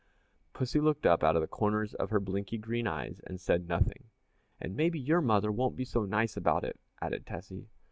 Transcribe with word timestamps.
Pussy 0.53 0.79
looked 0.79 1.05
up 1.05 1.23
out 1.23 1.35
of 1.35 1.43
the 1.43 1.47
corners 1.47 1.93
of 1.93 2.09
her 2.09 2.19
blinky 2.19 2.57
green 2.57 2.87
eyes 2.87 3.21
but 3.23 3.39
said 3.39 3.67
nothing. 3.67 4.05
"And 4.59 4.75
maybe 4.75 4.99
your 4.99 5.21
mother 5.21 5.51
won't 5.51 5.75
be 5.75 5.85
so 5.85 6.05
nice 6.05 6.35
about 6.35 6.63
it," 6.63 6.79
added 6.99 7.23
Tessie. 7.27 7.67